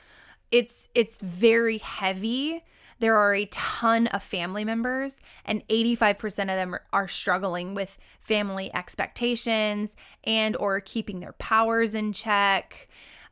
it's 0.51 0.89
it's 0.95 1.19
very 1.19 1.79
heavy. 1.79 2.63
There 3.01 3.17
are 3.17 3.35
a 3.35 3.47
ton 3.47 4.07
of 4.09 4.23
family 4.23 4.65
members 4.65 5.21
and 5.45 5.67
85% 5.69 6.43
of 6.43 6.47
them 6.47 6.75
are, 6.75 6.83
are 6.93 7.09
struggling 7.09 7.75
with 7.75 7.99
family 8.21 8.73
expectations 8.75 9.97
and 10.23 10.57
or 10.57 10.81
keeping 10.81 11.21
their 11.21 11.33
powers 11.35 11.95
in 11.95 12.13
check. 12.13 12.89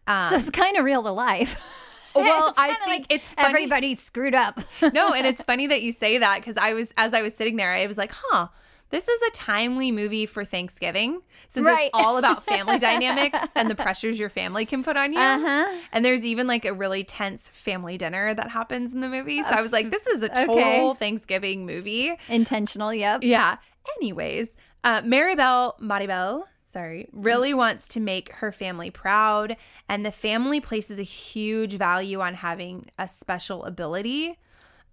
Um, 0.07 0.31
so 0.31 0.37
it's 0.37 0.51
kind 0.51 0.77
of 0.77 0.85
real 0.85 1.03
to 1.05 1.13
life. 1.13 1.61
Well, 2.15 2.53
I 2.57 2.75
think 2.75 2.87
like 2.87 3.07
it's 3.09 3.29
funny- 3.31 3.49
everybody's 3.49 4.01
screwed 4.01 4.35
up. 4.35 4.61
no, 4.93 5.13
and 5.13 5.27
it's 5.27 5.43
funny 5.51 5.67
that 5.69 5.83
you 5.83 5.93
say 5.93 6.19
that 6.19 6.37
because 6.41 6.57
I 6.57 6.75
was 6.75 6.93
as 6.97 7.15
I 7.15 7.23
was 7.23 7.35
sitting 7.35 7.57
there, 7.57 7.73
I 7.73 7.87
was 7.87 7.99
like, 7.99 8.13
huh. 8.15 8.49
This 8.91 9.09
is 9.09 9.23
a 9.23 9.31
timely 9.31 9.91
movie 9.91 10.27
for 10.27 10.45
Thanksgiving 10.45 11.23
since 11.49 11.65
Right. 11.67 11.85
it's 11.87 11.91
all 11.95 12.19
about 12.19 12.45
family 12.45 12.79
dynamics 12.91 13.41
and 13.57 13.71
the 13.71 13.75
pressures 13.75 14.19
your 14.19 14.29
family 14.29 14.67
can 14.67 14.85
put 14.85 14.99
on 14.99 15.15
you. 15.15 15.19
Uh-huh. 15.19 15.79
And 15.93 16.05
there's 16.05 16.27
even 16.27 16.47
like 16.47 16.67
a 16.67 16.75
really 16.75 17.03
tense 17.03 17.49
family 17.49 17.97
dinner 17.97 18.35
that 18.35 18.51
happens 18.51 18.93
in 18.93 19.01
the 19.01 19.09
movie. 19.09 19.43
So 19.45 19.49
I 19.49 19.63
was 19.63 19.73
like, 19.73 19.91
this 19.91 20.07
is 20.07 20.23
a 20.23 20.29
total 20.29 20.59
Okay. 20.91 20.95
Thanksgiving 20.99 21.65
movie. 21.65 22.13
Intentional, 22.29 22.93
yep. 22.93 23.21
Yeah. 23.23 23.57
Anyways, 23.97 24.51
uh, 24.85 25.01
Mirabel, 25.07 25.75
Mirabel, 25.81 26.47
sorry, 26.73 27.09
really 27.13 27.53
wants 27.55 27.87
to 27.89 28.01
make 28.01 28.33
her 28.35 28.51
family 28.53 28.91
proud, 28.91 29.57
and 29.89 30.05
the 30.07 30.13
family 30.13 30.61
places 30.61 30.99
a 30.99 31.03
huge 31.03 31.75
value 31.75 32.21
on 32.21 32.35
having 32.35 32.87
a 32.99 33.07
special 33.07 33.65
ability. 33.65 34.39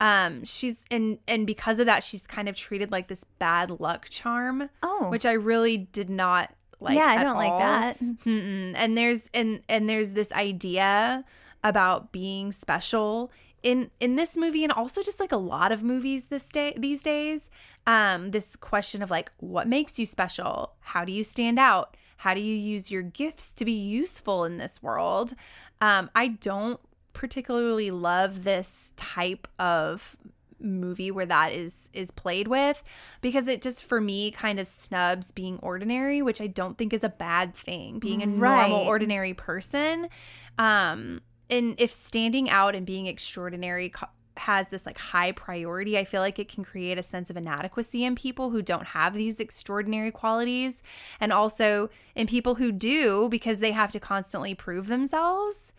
Um, 0.01 0.43
she's 0.45 0.85
and 0.91 1.17
and 1.27 1.45
because 1.47 1.79
of 1.79 1.85
that, 1.87 2.03
she's 2.03 2.25
kind 2.27 2.47
of 2.47 2.55
treated 2.55 2.91
like 2.91 3.07
this 3.07 3.23
bad 3.37 3.79
luck 3.79 4.07
charm, 4.09 4.69
Oh. 4.83 5.09
which 5.09 5.25
I 5.25 5.33
really 5.33 5.77
did 5.77 6.09
not 6.09 6.53
like. 6.79 6.95
yeah, 6.95 7.07
I 7.07 7.23
don't 7.23 7.35
like 7.37 7.59
that. 7.59 7.99
Mm-mm. 7.99 8.73
And 8.75 8.97
there's 8.97 9.29
and 9.33 9.61
and 9.67 9.89
there's 9.89 10.11
this 10.11 10.31
idea 10.31 11.25
about 11.63 12.11
being 12.13 12.51
special 12.53 13.29
in 13.61 13.91
in 13.99 14.15
this 14.15 14.37
movie 14.37 14.63
and 14.63 14.71
also 14.71 15.03
just 15.03 15.19
like 15.19 15.33
a 15.33 15.37
lot 15.37 15.73
of 15.73 15.83
movies 15.83 16.25
this 16.25 16.49
day 16.49 16.73
these 16.77 17.03
days. 17.03 17.49
Um, 17.87 18.31
this 18.31 18.55
question 18.55 19.01
of 19.01 19.09
like 19.09 19.31
what 19.37 19.67
makes 19.67 19.97
you 19.97 20.05
special? 20.05 20.73
How 20.79 21.05
do 21.05 21.11
you 21.11 21.23
stand 21.23 21.57
out? 21.57 21.97
How 22.17 22.33
do 22.33 22.41
you 22.41 22.55
use 22.55 22.91
your 22.91 23.01
gifts 23.01 23.53
to 23.53 23.65
be 23.65 23.71
useful 23.71 24.43
in 24.43 24.57
this 24.57 24.83
world? 24.83 25.33
Um, 25.81 26.09
I 26.13 26.27
don't 26.27 26.79
particularly 27.13 27.91
love 27.91 28.43
this 28.43 28.93
type 28.95 29.47
of 29.57 30.15
movie 30.61 31.09
where 31.11 31.25
that 31.25 31.53
is 31.53 31.89
is 31.93 32.11
played 32.11 32.47
with 32.47 32.83
because 33.21 33.47
it 33.47 33.61
just 33.61 33.83
for 33.83 34.01
me 34.01 34.29
kind 34.31 34.59
of 34.59 34.67
snubs 34.67 35.31
being 35.31 35.57
ordinary 35.61 36.21
which 36.21 36.41
i 36.41 36.47
don't 36.47 36.77
think 36.77 36.91
is 36.91 37.03
a 37.03 37.09
bad 37.09 37.55
thing 37.55 37.97
being 37.99 38.21
a 38.21 38.25
normal 38.25 38.79
ordinary 38.81 39.33
person 39.33 40.09
um 40.57 41.21
and 41.49 41.75
if 41.79 41.91
standing 41.93 42.49
out 42.49 42.75
and 42.75 42.85
being 42.85 43.07
extraordinary 43.07 43.89
co- 43.89 44.07
has 44.39 44.69
this 44.69 44.85
like 44.85 44.97
high 44.97 45.31
priority 45.31 45.97
i 45.97 46.03
feel 46.03 46.21
like 46.21 46.39
it 46.39 46.47
can 46.47 46.63
create 46.63 46.97
a 46.97 47.03
sense 47.03 47.29
of 47.29 47.37
inadequacy 47.37 48.03
in 48.03 48.15
people 48.15 48.49
who 48.49 48.61
don't 48.61 48.87
have 48.87 49.13
these 49.13 49.39
extraordinary 49.39 50.11
qualities. 50.11 50.83
And 51.19 51.31
also 51.31 51.89
in 52.15 52.27
people 52.27 52.55
who 52.55 52.71
do 52.71 53.27
because 53.29 53.59
they 53.59 53.71
have 53.71 53.91
to 53.91 53.99
constantly 53.99 54.53
prove 54.53 54.87
themselves. 54.87 55.73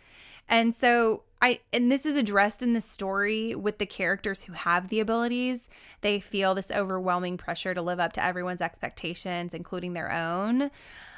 And 0.48 0.74
so 0.74 1.22
I 1.42 1.60
and 1.72 1.90
this 1.90 2.04
is 2.04 2.16
addressed 2.16 2.62
in 2.62 2.74
the 2.74 2.80
story 2.80 3.54
with 3.54 3.78
the 3.78 3.86
characters 3.86 4.44
who 4.44 4.52
have 4.52 4.88
the 4.88 5.00
abilities. 5.00 5.68
They 6.02 6.20
feel 6.20 6.54
this 6.54 6.70
overwhelming 6.70 7.38
pressure 7.38 7.72
to 7.74 7.82
live 7.82 8.00
up 8.00 8.12
to 8.14 8.24
everyone's 8.24 8.60
expectations, 8.60 9.54
including 9.54 9.94
their 9.94 10.12
own. 10.12 10.70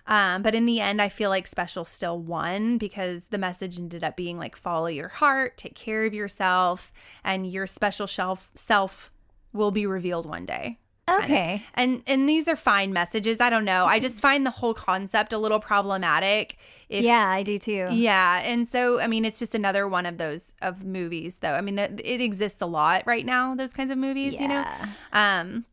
Um, 0.07 0.43
but 0.43 0.55
in 0.55 0.67
the 0.67 0.81
end, 0.81 1.01
I 1.01 1.09
feel 1.09 1.31
like 1.31 1.47
Special 1.47 1.85
still 1.85 2.19
won 2.19 2.79
because 2.79 3.25
the 3.27 3.39
message 3.39 3.79
ended 3.79 4.03
up 4.03 4.17
being 4.17 4.39
like 4.39 4.57
follow 4.57 4.87
your 4.87 5.09
heart, 5.09 5.57
take 5.57 5.75
care 5.75 6.05
of 6.05 6.15
yourself, 6.15 6.93
and 7.25 7.51
your 7.51 7.67
special 7.67 8.07
shelf 8.07 8.51
self 8.55 9.13
will 9.53 9.71
be 9.71 9.87
revealed 9.87 10.27
one 10.27 10.47
day. 10.47 10.79
Okay. 11.11 11.65
And 11.75 12.03
and 12.07 12.29
these 12.29 12.47
are 12.49 12.57
fine 12.57 12.93
messages. 12.93 13.41
I 13.41 13.51
don't 13.51 13.65
know. 13.65 13.87
I 13.87 13.99
just 13.99 14.21
find 14.21 14.47
the 14.47 14.51
whole 14.51 14.73
concept 14.73 15.33
a 15.33 15.39
little 15.39 15.59
problematic. 15.59 16.57
If, 16.89 17.05
yeah, 17.05 17.29
I 17.29 17.43
do 17.43 17.59
too. 17.59 17.89
Yeah, 17.91 18.41
and 18.45 18.69
so 18.69 19.01
I 19.01 19.09
mean, 19.09 19.25
it's 19.25 19.39
just 19.39 19.55
another 19.55 19.89
one 19.89 20.07
of 20.07 20.19
those 20.19 20.55
of 20.63 20.85
movies, 20.85 21.39
though. 21.39 21.55
I 21.55 21.61
mean, 21.61 21.75
that 21.75 22.01
it 22.05 22.21
exists 22.21 22.61
a 22.63 22.67
lot 22.67 23.03
right 23.07 23.27
now. 23.27 23.55
Those 23.55 23.73
kinds 23.73 23.91
of 23.91 23.99
movies, 23.99 24.41
you 24.41 24.49
know. 24.49 24.65
Um, 25.13 25.65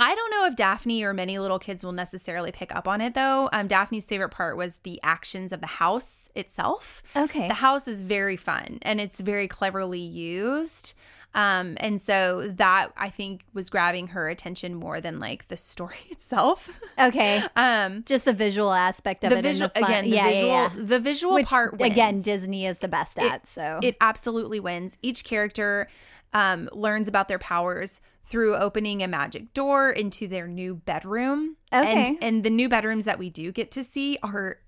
I 0.00 0.14
don't 0.14 0.30
know 0.30 0.46
if 0.46 0.54
Daphne 0.54 1.02
or 1.02 1.12
many 1.12 1.38
little 1.38 1.58
kids 1.58 1.82
will 1.82 1.92
necessarily 1.92 2.52
pick 2.52 2.72
up 2.74 2.86
on 2.86 3.00
it, 3.00 3.14
though. 3.14 3.48
Um, 3.52 3.66
Daphne's 3.66 4.04
favorite 4.04 4.28
part 4.28 4.56
was 4.56 4.76
the 4.84 5.00
actions 5.02 5.52
of 5.52 5.60
the 5.60 5.66
house 5.66 6.28
itself. 6.36 7.02
Okay. 7.16 7.48
The 7.48 7.54
house 7.54 7.88
is 7.88 8.00
very 8.00 8.36
fun 8.36 8.78
and 8.82 9.00
it's 9.00 9.18
very 9.18 9.48
cleverly 9.48 9.98
used. 9.98 10.94
Um, 11.34 11.76
and 11.78 12.00
so 12.00 12.48
that 12.56 12.88
I 12.96 13.10
think 13.10 13.44
was 13.52 13.68
grabbing 13.70 14.08
her 14.08 14.28
attention 14.28 14.74
more 14.74 15.00
than 15.00 15.20
like 15.20 15.48
the 15.48 15.56
story 15.56 15.98
itself. 16.10 16.70
Okay. 16.98 17.42
um, 17.54 18.02
Just 18.06 18.24
the 18.24 18.32
visual 18.32 18.72
aspect 18.72 19.22
of 19.24 19.30
the 19.30 19.38
it. 19.38 19.42
visual 19.42 19.70
and 19.74 19.84
the 19.84 19.86
fun. 19.86 19.90
again, 19.90 20.04
the 20.10 20.16
yeah, 20.16 20.28
visual, 20.28 20.48
yeah, 20.48 20.70
yeah. 20.74 20.82
the 20.84 20.98
visual 21.00 21.34
Which, 21.34 21.46
part 21.48 21.78
wins. 21.78 21.92
again, 21.92 22.22
Disney 22.22 22.66
is 22.66 22.78
the 22.78 22.88
best 22.88 23.18
at. 23.18 23.46
so 23.46 23.78
It 23.82 23.96
absolutely 24.00 24.58
wins. 24.58 24.98
Each 25.02 25.22
character 25.22 25.88
um, 26.32 26.68
learns 26.72 27.08
about 27.08 27.28
their 27.28 27.38
powers 27.38 28.00
through 28.24 28.56
opening 28.56 29.02
a 29.02 29.08
magic 29.08 29.54
door 29.54 29.90
into 29.90 30.28
their 30.28 30.46
new 30.48 30.74
bedroom. 30.74 31.56
Okay. 31.72 32.06
And, 32.08 32.18
and 32.22 32.42
the 32.42 32.50
new 32.50 32.68
bedrooms 32.68 33.04
that 33.06 33.18
we 33.18 33.30
do 33.30 33.52
get 33.52 33.70
to 33.72 33.84
see 33.84 34.18
are, 34.22 34.58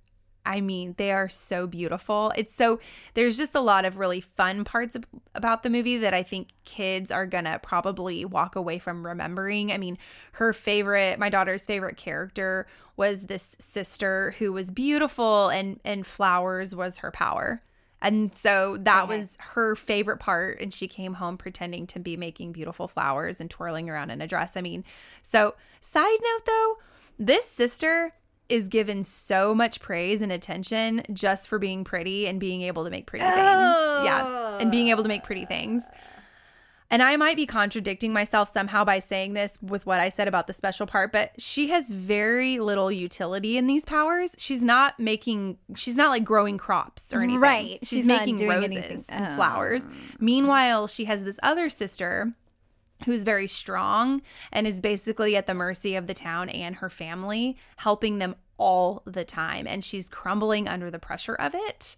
I 0.44 0.60
mean, 0.60 0.94
they 0.96 1.12
are 1.12 1.28
so 1.28 1.66
beautiful. 1.66 2.32
It's 2.36 2.54
so, 2.54 2.80
there's 3.14 3.36
just 3.36 3.54
a 3.54 3.60
lot 3.60 3.84
of 3.84 3.98
really 3.98 4.20
fun 4.20 4.64
parts 4.64 4.96
ab- 4.96 5.06
about 5.34 5.62
the 5.62 5.70
movie 5.70 5.98
that 5.98 6.14
I 6.14 6.22
think 6.22 6.48
kids 6.64 7.12
are 7.12 7.26
to 7.26 7.60
probably 7.62 8.24
walk 8.24 8.56
away 8.56 8.78
from 8.78 9.06
remembering. 9.06 9.70
I 9.70 9.78
mean, 9.78 9.98
her 10.32 10.52
favorite, 10.52 11.18
my 11.18 11.28
daughter's 11.28 11.64
favorite 11.64 11.96
character 11.96 12.66
was 12.96 13.22
this 13.22 13.56
sister 13.58 14.34
who 14.38 14.52
was 14.52 14.70
beautiful 14.70 15.48
and, 15.48 15.78
and 15.84 16.06
flowers 16.06 16.74
was 16.74 16.98
her 16.98 17.10
power. 17.10 17.62
And 18.02 18.34
so 18.34 18.78
that 18.80 19.04
Okay. 19.04 19.18
was 19.18 19.36
her 19.40 19.76
favorite 19.76 20.20
part. 20.20 20.60
And 20.60 20.72
she 20.72 20.88
came 20.88 21.14
home 21.14 21.36
pretending 21.36 21.86
to 21.88 21.98
be 21.98 22.16
making 22.16 22.52
beautiful 22.52 22.88
flowers 22.88 23.40
and 23.40 23.50
twirling 23.50 23.90
around 23.90 24.10
in 24.10 24.22
a 24.22 24.26
dress. 24.26 24.56
I 24.56 24.62
mean, 24.62 24.84
so 25.22 25.54
side 25.80 26.18
note 26.22 26.46
though, 26.46 26.76
this 27.18 27.44
sister 27.44 28.14
is 28.50 28.68
given 28.68 29.02
so 29.02 29.54
much 29.54 29.80
praise 29.80 30.20
and 30.22 30.32
attention 30.32 31.02
just 31.12 31.48
for 31.48 31.58
being 31.58 31.84
pretty 31.84 32.26
and 32.26 32.40
being 32.40 32.62
able 32.62 32.84
to 32.84 32.90
make 32.90 33.06
pretty 33.06 33.24
things. 33.24 33.36
Yeah. 33.38 34.58
And 34.60 34.70
being 34.70 34.88
able 34.88 35.02
to 35.02 35.08
make 35.08 35.22
pretty 35.22 35.44
things. 35.46 35.88
And 36.92 37.04
I 37.04 37.16
might 37.16 37.36
be 37.36 37.46
contradicting 37.46 38.12
myself 38.12 38.48
somehow 38.48 38.84
by 38.84 38.98
saying 38.98 39.34
this 39.34 39.56
with 39.62 39.86
what 39.86 40.00
I 40.00 40.08
said 40.08 40.26
about 40.26 40.48
the 40.48 40.52
special 40.52 40.88
part, 40.88 41.12
but 41.12 41.30
she 41.38 41.68
has 41.68 41.88
very 41.88 42.58
little 42.58 42.90
utility 42.90 43.56
in 43.56 43.68
these 43.68 43.84
powers. 43.84 44.34
She's 44.36 44.64
not 44.64 44.98
making, 44.98 45.58
she's 45.76 45.96
not 45.96 46.10
like 46.10 46.24
growing 46.24 46.58
crops 46.58 47.14
or 47.14 47.18
anything. 47.22 47.40
Right. 47.40 47.78
She's, 47.84 47.88
She's 48.00 48.06
not 48.08 48.22
making 48.22 48.38
doing 48.38 48.48
roses 48.50 49.04
and 49.08 49.24
Oh. 49.24 49.36
flowers. 49.36 49.86
Meanwhile, 50.18 50.88
she 50.88 51.04
has 51.04 51.22
this 51.22 51.38
other 51.44 51.68
sister 51.70 52.32
who's 53.04 53.22
very 53.24 53.46
strong 53.48 54.22
and 54.52 54.66
is 54.66 54.80
basically 54.80 55.36
at 55.36 55.46
the 55.46 55.54
mercy 55.54 55.94
of 55.96 56.06
the 56.06 56.14
town 56.14 56.48
and 56.48 56.76
her 56.76 56.90
family, 56.90 57.56
helping 57.76 58.18
them 58.18 58.36
all 58.58 59.02
the 59.06 59.24
time. 59.24 59.66
And 59.66 59.84
she's 59.84 60.08
crumbling 60.08 60.68
under 60.68 60.90
the 60.90 60.98
pressure 60.98 61.34
of 61.34 61.54
it, 61.54 61.96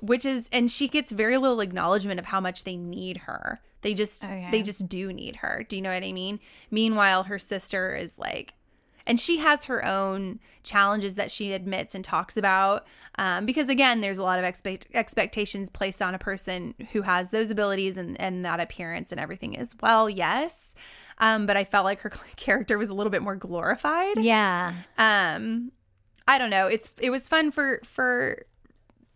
which 0.00 0.24
is, 0.24 0.48
and 0.52 0.70
she 0.70 0.88
gets 0.88 1.10
very 1.12 1.38
little 1.38 1.60
acknowledgement 1.60 2.20
of 2.20 2.26
how 2.26 2.40
much 2.40 2.64
they 2.64 2.76
need 2.76 3.18
her. 3.18 3.60
They 3.82 3.94
just, 3.94 4.24
oh, 4.24 4.28
Okay. 4.28 4.48
they 4.50 4.62
just 4.62 4.88
do 4.88 5.12
need 5.12 5.36
her. 5.36 5.64
Do 5.68 5.76
you 5.76 5.82
know 5.82 5.92
what 5.92 6.04
I 6.04 6.12
mean? 6.12 6.38
Meanwhile, 6.70 7.24
her 7.24 7.38
sister 7.38 7.94
is 7.96 8.16
like, 8.18 8.54
and 9.06 9.18
she 9.18 9.38
has 9.38 9.64
her 9.64 9.84
own 9.84 10.38
challenges 10.62 11.14
that 11.16 11.30
she 11.30 11.52
admits 11.52 11.94
and 11.94 12.04
talks 12.04 12.36
about 12.36 12.86
um, 13.18 13.44
because 13.46 13.68
again 13.68 14.00
there's 14.00 14.18
a 14.18 14.22
lot 14.22 14.38
of 14.38 14.44
expect- 14.44 14.86
expectations 14.94 15.68
placed 15.70 16.00
on 16.00 16.14
a 16.14 16.18
person 16.18 16.74
who 16.92 17.02
has 17.02 17.30
those 17.30 17.50
abilities 17.50 17.96
and, 17.96 18.20
and 18.20 18.44
that 18.44 18.60
appearance 18.60 19.10
and 19.12 19.20
everything 19.20 19.56
as 19.58 19.74
well 19.82 20.08
yes 20.08 20.74
um, 21.18 21.46
but 21.46 21.56
i 21.56 21.64
felt 21.64 21.84
like 21.84 22.00
her 22.00 22.10
character 22.36 22.78
was 22.78 22.88
a 22.90 22.94
little 22.94 23.10
bit 23.10 23.22
more 23.22 23.36
glorified 23.36 24.18
yeah. 24.18 24.74
um 24.98 25.72
i 26.28 26.38
don't 26.38 26.50
know 26.50 26.66
it's 26.66 26.92
it 26.98 27.10
was 27.10 27.26
fun 27.26 27.50
for 27.50 27.80
for 27.84 28.44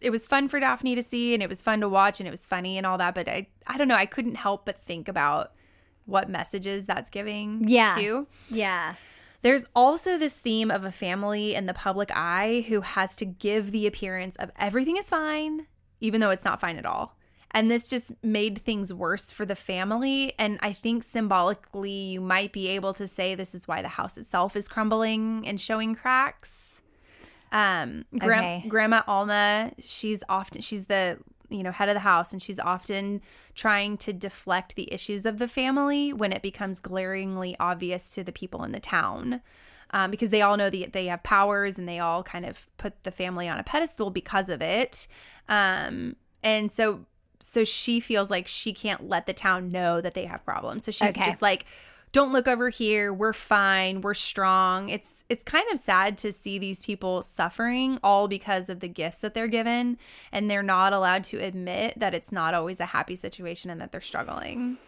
it 0.01 0.11
was 0.11 0.27
fun 0.27 0.49
for 0.49 0.59
daphne 0.61 0.95
to 0.95 1.03
see 1.03 1.33
and 1.33 1.43
it 1.43 1.49
was 1.49 1.63
fun 1.63 1.81
to 1.81 1.89
watch 1.89 2.21
and 2.21 2.27
it 2.27 2.31
was 2.31 2.45
funny 2.47 2.77
and 2.77 2.87
all 2.87 2.99
that 2.99 3.15
but 3.15 3.29
i 3.29 3.47
i 3.67 3.79
don't 3.79 3.89
know 3.89 3.95
i 3.95 4.07
couldn't 4.07 4.35
help 4.35 4.67
but 4.67 4.83
think 4.83 5.09
about 5.09 5.53
what 6.07 6.29
messages 6.29 6.87
that's 6.87 7.11
giving 7.11 7.63
Yeah. 7.69 7.97
too 7.97 8.27
Yeah. 8.51 8.95
There's 9.43 9.65
also 9.75 10.19
this 10.19 10.37
theme 10.37 10.71
of 10.71 10.85
a 10.85 10.91
family 10.91 11.55
in 11.55 11.67
the 11.67 11.75
public 11.75 12.11
eye 12.13 12.65
who 12.69 12.81
has 12.81 13.17
to 13.17 13.25
give 13.25 13.73
the 13.73 13.87
appearance 13.87 14.37
of 14.37 14.51
everything 14.59 14.97
is 14.97 15.09
fine, 15.09 15.67
even 16.01 16.21
though 16.21 16.31
it's 16.31 16.45
not 16.45 16.61
fine 16.61 16.77
at 16.77 16.87
all. 16.87 17.17
And 17.53 17.71
this 17.71 17.89
just 17.89 18.13
made 18.23 18.59
things 18.59 18.93
worse 18.93 19.33
for 19.33 19.47
the 19.47 19.57
family. 19.57 20.35
And 20.39 20.59
I 20.63 20.73
think 20.73 21.03
symbolically, 21.03 21.91
you 21.91 22.21
might 22.21 22.53
be 22.53 22.69
able 22.69 22.93
to 22.95 23.07
say 23.07 23.35
this 23.35 23.55
is 23.55 23.67
why 23.67 23.83
the 23.83 23.89
house 23.89 24.19
itself 24.19 24.57
is 24.57 24.69
crumbling 24.69 25.47
and 25.47 25.61
showing 25.61 25.95
cracks. 25.95 26.83
Um, 27.53 28.05
Gra- 28.19 28.39
Okay. 28.39 28.65
Grandma 28.69 29.03
Alma, 29.07 29.73
she's 29.81 30.23
often 30.29 30.61
she's 30.61 30.87
the 30.87 31.19
you 31.49 31.63
know 31.63 31.73
head 31.73 31.89
of 31.89 31.95
the 31.95 32.01
house, 32.01 32.33
and 32.33 32.43
she's 32.43 32.59
often 32.59 33.21
trying 33.55 33.97
to 33.99 34.13
deflect 34.13 34.75
the 34.77 34.93
issues 34.93 35.27
of 35.27 35.39
the 35.39 35.49
family 35.49 36.13
when 36.13 36.33
it 36.33 36.43
becomes 36.43 36.81
glaringly 36.81 37.57
obvious 37.61 38.15
to 38.15 38.25
the 38.25 38.33
people 38.33 38.65
in 38.65 38.73
the 38.73 38.81
town. 38.81 39.41
Um, 39.93 40.11
because 40.11 40.31
they 40.31 40.43
all 40.43 40.57
know 40.57 40.69
that 40.69 40.93
they 40.93 41.07
have 41.07 41.23
powers 41.23 41.79
and 41.79 41.89
they 41.89 42.01
all 42.01 42.25
kind 42.25 42.45
of 42.45 42.67
put 42.77 43.05
the 43.05 43.13
family 43.13 43.49
on 43.49 43.57
a 43.59 43.63
pedestal 43.63 44.11
because 44.11 44.49
of 44.49 44.61
it. 44.61 45.07
Um, 45.49 46.17
and 46.43 46.73
so 46.73 47.07
so 47.39 47.65
she 47.65 48.01
feels 48.01 48.31
like 48.31 48.49
she 48.49 48.73
can't 48.73 49.09
let 49.09 49.27
the 49.27 49.33
town 49.33 49.71
know 49.71 50.01
that 50.01 50.15
they 50.15 50.25
have 50.25 50.45
problems. 50.45 50.85
So 50.85 50.91
she's 50.91 51.17
Okay. 51.17 51.25
just 51.25 51.43
like, 51.43 51.67
don't 52.17 52.33
look 52.33 52.49
over 52.49 52.71
here. 52.71 53.13
We're 53.13 53.35
fine. 53.35 54.01
We're 54.01 54.15
strong. 54.15 54.89
It's 54.89 55.23
it's 55.29 55.45
kind 55.45 55.67
of 55.71 55.79
sad 55.79 56.17
to 56.19 56.33
see 56.33 56.59
these 56.59 56.83
people 56.83 57.21
suffering 57.21 57.99
all 58.03 58.27
because 58.27 58.71
of 58.71 58.81
the 58.81 58.89
gifts 58.89 59.19
that 59.19 59.35
they're 59.35 59.49
given 59.49 59.99
and 60.33 60.51
they're 60.51 60.63
not 60.63 60.95
allowed 60.95 61.25
to 61.25 61.37
admit 61.39 61.93
that 61.99 62.15
it's 62.15 62.33
not 62.33 62.55
always 62.55 62.81
a 62.81 62.87
happy 62.87 63.17
situation 63.17 63.71
and 63.71 63.83
that 63.83 63.93
they're 63.93 64.01
struggling. 64.01 64.79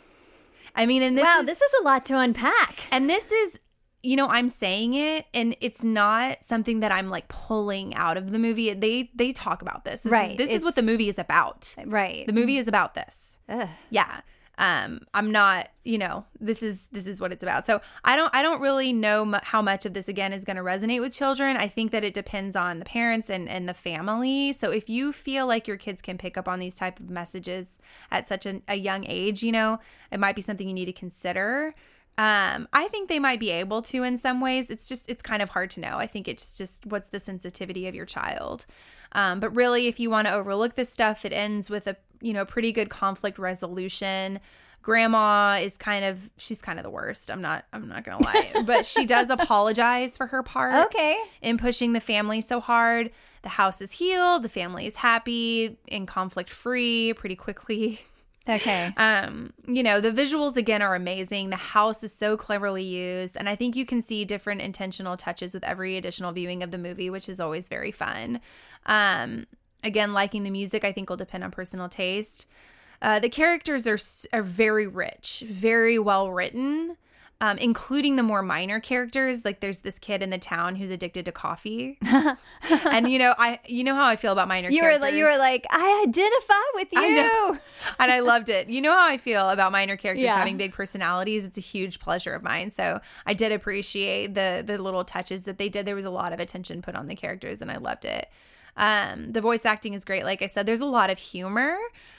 I 0.75 0.87
mean, 0.87 1.03
and 1.03 1.19
this 1.19 1.25
wow, 1.25 1.41
is, 1.41 1.47
this 1.47 1.61
is 1.61 1.71
a 1.81 1.85
lot 1.85 2.07
to 2.07 2.19
unpack. 2.19 2.85
and 2.91 3.11
this 3.11 3.31
is, 3.31 3.61
you 4.03 4.17
know, 4.17 4.29
I'm 4.29 4.49
saying 4.49 4.95
it, 4.95 5.27
and 5.35 5.55
it's 5.61 5.85
not 5.85 6.45
something 6.45 6.81
that 6.81 6.93
I'm 6.93 7.09
like 7.11 7.29
pulling 7.29 7.95
out 7.95 8.17
of 8.17 8.31
the 8.31 8.39
movie. 8.39 8.73
They 8.73 9.11
they 9.15 9.33
talk 9.33 9.61
about 9.61 9.85
this, 9.85 10.01
This 10.01 10.07
is- 10.07 10.13
Right, 10.13 10.39
this 10.39 10.51
is 10.51 10.65
what 10.65 10.77
the 10.77 10.83
movie 10.83 11.11
is 11.11 11.19
about. 11.19 11.75
Right. 11.85 12.27
The 12.27 12.33
movie 12.33 12.57
is 12.57 12.69
about 12.69 12.95
this. 12.95 13.39
Ugh. 13.51 13.69
Yeah. 13.91 14.23
Um, 14.59 15.03
I'm 15.15 15.31
not, 15.31 15.69
you 15.85 15.99
know, 15.99 16.25
this 16.41 16.65
is 16.65 16.89
this 16.91 17.07
is 17.07 17.21
what 17.21 17.31
it's 17.33 17.45
about. 17.45 17.65
So 17.65 17.81
I 18.05 18.17
don't 18.17 18.35
I 18.35 18.43
don't 18.43 18.61
really 18.61 18.93
know 18.93 19.25
mu- 19.25 19.39
how 19.43 19.63
much 19.63 19.87
of 19.87 19.95
this 19.95 20.09
again 20.09 20.33
is 20.33 20.45
going 20.45 20.57
to 20.57 20.63
resonate 20.63 21.01
with 21.01 21.15
children. 21.15 21.57
I 21.57 21.69
think 21.69 21.93
that 21.93 22.03
it 22.03 22.13
depends 22.13 22.57
on 22.57 22.81
the 22.81 22.85
parents 22.85 23.31
and 23.31 23.49
and 23.49 23.69
the 23.69 23.75
family. 23.75 24.53
So 24.53 24.73
if 24.73 24.89
you 24.89 25.13
feel 25.13 25.47
like 25.47 25.69
your 25.69 25.77
kids 25.77 26.03
can 26.03 26.19
pick 26.19 26.37
up 26.37 26.49
on 26.49 26.59
these 26.59 26.75
type 26.75 26.99
of 26.99 27.09
messages 27.09 27.79
at 28.11 28.27
such 28.27 28.47
an, 28.47 28.63
a 28.67 28.75
young 28.75 29.07
age, 29.07 29.45
you 29.45 29.53
know, 29.53 29.79
it 30.11 30.19
might 30.19 30.35
be 30.35 30.43
something 30.43 30.67
you 30.67 30.75
need 30.75 30.87
to 30.87 30.93
consider. 30.93 31.73
Um, 32.19 32.67
I 32.73 32.89
think 32.89 33.09
they 33.09 33.21
might 33.21 33.39
be 33.39 33.51
able 33.51 33.81
to 33.83 34.03
in 34.03 34.19
some 34.19 34.41
ways. 34.41 34.71
It's 34.71 34.89
just 34.89 35.09
it's 35.09 35.23
kind 35.23 35.41
of 35.41 35.51
hard 35.51 35.71
to 35.73 35.81
know. 35.81 35.99
I 35.99 36.09
think 36.09 36.27
it's 36.27 36.59
just 36.59 36.85
what's 36.85 37.11
the 37.11 37.21
sensitivity 37.21 37.87
of 37.87 37.95
your 37.95 38.07
child. 38.07 38.67
Um, 39.13 39.39
but 39.39 39.55
really, 39.55 39.87
if 39.87 40.01
you 40.01 40.11
want 40.11 40.27
to 40.27 40.35
overlook 40.35 40.75
this 40.75 40.91
stuff, 40.91 41.25
it 41.25 41.33
ends 41.33 41.71
with 41.71 41.87
a 41.87 41.97
you 42.21 42.33
know 42.33 42.45
pretty 42.45 42.73
good 42.73 42.91
conflict 42.91 43.39
resolution. 43.39 44.41
Grandma 44.83 45.59
is 45.61 45.77
kind 45.77 46.05
of 46.05 46.31
she's 46.39 46.63
kind 46.63 46.79
of 46.79 46.83
the 46.83 46.91
worst. 46.91 47.31
I'm 47.31 47.43
not 47.43 47.65
I'm 47.73 47.89
not 47.89 48.05
gonna 48.05 48.23
lie, 48.25 48.53
but 48.67 48.87
she 48.87 49.05
does 49.07 49.29
apologize 49.29 50.17
for 50.17 50.27
her 50.29 50.43
part 50.43 50.87
Okay. 50.87 51.19
in 51.43 51.59
pushing 51.59 51.93
the 51.93 52.01
family 52.01 52.41
so 52.41 52.61
hard. 52.61 53.11
The 53.43 53.51
house 53.51 53.81
is 53.81 53.93
healed. 53.93 54.45
The 54.45 54.49
family 54.49 54.87
is 54.87 54.97
happy 54.97 55.79
and 55.89 56.09
conflict 56.09 56.49
free 56.51 57.13
pretty 57.15 57.37
quickly. 57.37 58.01
Okay. 58.51 58.95
Um, 58.97 59.53
you 59.67 59.83
know, 59.83 60.01
the 60.01 60.11
visuals 60.11 60.57
again 60.57 60.81
are 60.81 60.95
amazing. 60.95 61.51
The 61.51 61.57
house 61.57 62.03
is 62.03 62.15
so 62.15 62.35
cleverly 62.39 62.83
used, 62.83 63.37
and 63.37 63.47
I 63.47 63.55
think 63.55 63.77
you 63.77 63.85
can 63.85 64.01
see 64.01 64.25
different 64.25 64.63
intentional 64.63 65.19
touches 65.19 65.53
with 65.53 65.63
every 65.65 65.99
additional 65.99 66.33
viewing 66.33 66.63
of 66.63 66.71
the 66.71 66.79
movie, 66.79 67.11
which 67.11 67.29
is 67.29 67.41
always 67.41 67.69
very 67.69 67.93
fun. 67.93 68.41
Um, 68.87 69.45
again, 69.85 70.13
liking 70.13 70.43
the 70.43 70.51
music, 70.51 70.85
I 70.85 70.93
think 70.93 71.09
will 71.11 71.17
depend 71.17 71.45
on 71.45 71.51
personal 71.51 71.89
taste. 71.89 72.47
Uh, 73.01 73.19
the 73.21 73.29
characters 73.29 73.87
are 73.87 73.99
are 74.37 74.43
very 74.43 74.87
rich, 74.87 75.45
very 75.49 75.99
well 75.99 76.31
written. 76.31 76.97
um, 77.41 77.57
including 77.59 78.17
the 78.17 78.23
more 78.25 78.43
minor 78.43 78.81
characters. 78.81 79.45
Like 79.45 79.61
there's 79.61 79.79
this 79.81 80.01
kid 80.01 80.25
in 80.25 80.31
the 80.31 80.39
town 80.39 80.75
who's 80.75 80.91
addicted 80.91 81.25
to 81.27 81.31
coffee, 81.31 81.97
and 82.91 83.09
you 83.09 83.19
know 83.21 83.33
I 83.39 83.61
you 83.67 83.85
know 83.85 83.95
how 83.95 84.07
I 84.07 84.17
feel 84.17 84.33
about 84.33 84.49
minor. 84.49 84.69
You 84.71 84.79
were 84.83 84.89
characters. 84.89 85.03
like, 85.03 85.15
you 85.15 85.23
were 85.25 85.39
like, 85.39 85.65
I 85.71 86.05
identify 86.09 86.55
with 86.75 86.89
you. 86.93 87.01
I 87.01 87.09
know. 87.11 87.59
and 88.01 88.11
I 88.11 88.19
loved 88.19 88.49
it. 88.49 88.69
You 88.69 88.81
know 88.81 88.93
how 88.93 89.07
I 89.07 89.19
feel 89.19 89.49
about 89.51 89.71
minor 89.71 89.97
characters 89.97 90.25
Yeah. 90.25 90.37
having 90.37 90.57
big 90.57 90.73
personalities. 90.73 91.45
It's 91.47 91.59
a 91.59 91.61
huge 91.61 92.01
pleasure 92.01 92.35
of 92.35 92.43
mine. 92.43 92.73
So 92.73 93.01
I 93.25 93.35
did 93.35 93.53
appreciate 93.53 94.35
the 94.35 94.65
the 94.67 94.77
little 94.79 95.05
touches 95.05 95.45
that 95.45 95.59
they 95.59 95.69
did. 95.69 95.87
There 95.87 95.95
was 95.95 96.05
a 96.05 96.11
lot 96.11 96.33
of 96.33 96.41
attention 96.41 96.83
put 96.83 96.97
on 96.97 97.07
the 97.07 97.15
characters, 97.15 97.63
and 97.63 97.71
I 97.71 97.77
loved 97.77 98.05
it. 98.05 98.29
Um, 98.79 99.33
the 99.33 99.41
voice 99.43 99.67
acting 99.67 99.93
is 99.93 100.05
great. 100.05 100.25
Like 100.25 100.41
I 100.41 100.47
said, 100.47 100.65
there's 100.65 100.81
a 100.81 100.87
lot 100.87 101.11
of 101.11 101.19
humor. 101.19 101.77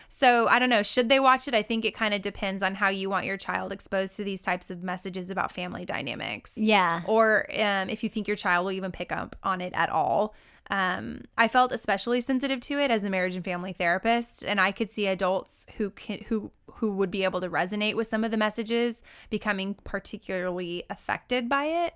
So 0.10 0.48
I 0.48 0.60
don't 0.60 0.70
know. 0.70 0.84
Should 0.84 1.08
they 1.10 1.20
watch 1.20 1.48
it? 1.48 1.54
I 1.56 1.62
think 1.64 1.86
it 1.86 1.94
kind 1.96 2.14
of 2.14 2.22
depends 2.22 2.62
on 2.62 2.76
how 2.76 2.90
you 2.90 3.10
want 3.10 3.26
your 3.26 3.38
child 3.38 3.72
exposed 3.72 4.16
to 4.18 4.24
these 4.24 4.42
types 4.42 4.70
of 4.70 4.84
messages 4.84 5.30
about 5.30 5.52
family 5.52 5.86
dynamics 5.86 6.54
Yeah. 6.58 7.02
or 7.06 7.46
um, 7.58 7.90
if 7.90 8.04
you 8.04 8.10
think 8.10 8.28
your 8.28 8.36
child 8.36 8.66
will 8.66 8.72
even 8.74 8.92
pick 8.92 9.12
up 9.12 9.36
on 9.44 9.62
it 9.62 9.72
at 9.74 9.90
all. 9.90 10.34
Um, 10.72 11.22
I 11.38 11.48
felt 11.48 11.72
especially 11.72 12.22
sensitive 12.22 12.60
to 12.62 12.80
it 12.80 12.92
as 12.92 13.04
a 13.04 13.10
marriage 13.10 13.36
and 13.36 13.44
family 13.44 13.74
therapist, 13.74 14.44
and 14.46 14.62
I 14.62 14.72
could 14.72 14.92
see 14.92 15.08
adults 15.08 15.66
who 15.78 15.90
can 15.90 16.20
who 16.28 16.52
who 16.74 16.92
would 16.92 17.10
be 17.10 17.24
able 17.24 17.42
to 17.42 17.50
resonate 17.50 17.96
with 17.96 18.08
some 18.08 18.24
of 18.24 18.30
the 18.30 18.38
messages 18.38 19.02
becoming 19.32 19.74
particularly 19.84 20.84
affected 20.90 21.50
by 21.50 21.66
it. 21.66 21.96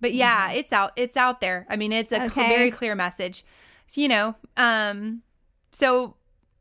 But 0.00 0.14
yeah, 0.14 0.52
it's 0.52 0.72
out 0.72 0.92
it's 0.96 1.16
out 1.18 1.40
there. 1.42 1.66
I 1.68 1.76
mean, 1.76 1.92
it's 1.92 2.12
a 2.12 2.28
cl- 2.30 2.48
very 2.48 2.70
clear 2.70 2.94
message. 2.94 3.44
You 3.94 4.08
know, 4.08 4.36
um, 4.56 5.22
so 5.72 6.14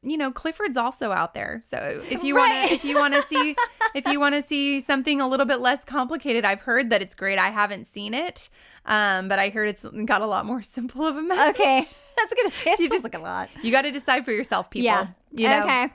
you 0.04 0.16
know, 0.18 0.32
Clifford's 0.32 0.78
also 0.78 1.12
out 1.12 1.34
there. 1.34 1.60
So 1.66 2.02
if 2.10 2.24
you 2.24 2.36
want 2.36 2.70
to 2.70 2.74
if 2.76 2.86
you 2.86 2.98
want 2.98 3.14
to 3.16 3.22
see, 3.24 3.56
if 3.96 4.06
you 4.08 4.20
want 4.20 4.36
to 4.36 4.42
see 4.42 4.80
something 4.80 5.20
a 5.20 5.28
little 5.28 5.46
bit 5.46 5.60
less 5.60 5.84
complicated, 5.84 6.46
I've 6.46 6.62
heard 6.62 6.92
that 6.92 7.02
it's 7.02 7.16
great. 7.16 7.38
I 7.40 7.50
haven't 7.50 7.86
seen 7.88 8.14
it, 8.14 8.48
um, 8.86 9.28
but 9.28 9.40
I 9.40 9.50
heard 9.50 9.68
it's 9.70 9.86
got 10.06 10.22
a 10.22 10.26
lot 10.28 10.46
more 10.46 10.62
simple 10.78 11.06
of 11.06 11.18
a 11.18 11.22
message. 11.22 11.56
Okay. 11.60 11.82
That's 12.16 12.34
gonna 12.34 12.52
say 12.52 12.76
You 12.84 12.90
just- 12.90 13.04
like 13.04 13.16
a 13.16 13.20
lot. 13.20 13.50
You 13.62 13.72
got 13.72 13.82
to 13.84 13.92
decide 13.92 14.24
for 14.26 14.32
yourself, 14.32 14.70
people. 14.70 14.86
Yeah. 14.86 15.08
You 15.32 15.50
know? 15.50 15.64
Okay. 15.64 15.90